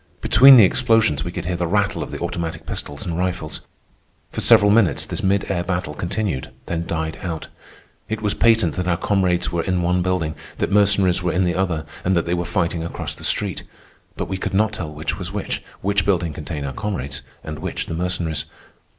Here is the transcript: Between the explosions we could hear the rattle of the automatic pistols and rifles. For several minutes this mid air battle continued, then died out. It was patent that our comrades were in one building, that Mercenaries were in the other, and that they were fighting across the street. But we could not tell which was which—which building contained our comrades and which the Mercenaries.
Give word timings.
Between 0.19 0.55
the 0.55 0.63
explosions 0.63 1.23
we 1.23 1.31
could 1.31 1.45
hear 1.45 1.55
the 1.55 1.67
rattle 1.67 2.01
of 2.01 2.09
the 2.09 2.17
automatic 2.21 2.65
pistols 2.65 3.05
and 3.05 3.19
rifles. 3.19 3.61
For 4.31 4.41
several 4.41 4.71
minutes 4.71 5.05
this 5.05 5.21
mid 5.21 5.51
air 5.51 5.63
battle 5.63 5.93
continued, 5.93 6.49
then 6.65 6.87
died 6.87 7.19
out. 7.21 7.49
It 8.09 8.19
was 8.19 8.33
patent 8.33 8.73
that 8.77 8.87
our 8.87 8.97
comrades 8.97 9.51
were 9.51 9.61
in 9.61 9.83
one 9.83 10.01
building, 10.01 10.33
that 10.57 10.71
Mercenaries 10.71 11.21
were 11.21 11.31
in 11.33 11.43
the 11.43 11.53
other, 11.53 11.85
and 12.03 12.17
that 12.17 12.25
they 12.25 12.33
were 12.33 12.45
fighting 12.45 12.83
across 12.83 13.13
the 13.13 13.23
street. 13.23 13.61
But 14.17 14.27
we 14.27 14.39
could 14.39 14.55
not 14.55 14.73
tell 14.73 14.91
which 14.91 15.19
was 15.19 15.31
which—which 15.31 16.03
building 16.03 16.33
contained 16.33 16.65
our 16.65 16.73
comrades 16.73 17.21
and 17.43 17.59
which 17.59 17.85
the 17.85 17.93
Mercenaries. 17.93 18.45